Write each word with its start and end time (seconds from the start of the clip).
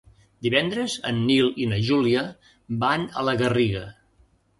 Divendres 0.45 0.93
en 1.09 1.19
Nil 1.27 1.51
i 1.65 1.67
na 1.73 1.79
Júlia 1.89 2.23
van 2.85 3.05
a 3.23 3.27
la 3.29 3.37
Garriga. 3.43 3.83